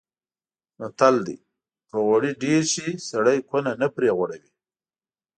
[0.79, 1.37] متل دی:
[1.89, 4.51] که غوړي ډېر شي سړی کونه نه پرې غوړوي.